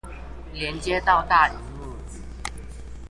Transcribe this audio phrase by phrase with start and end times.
[0.55, 1.93] 連接到大螢幕